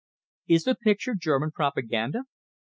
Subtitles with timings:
[0.47, 2.23] "Is the picture German propaganda?"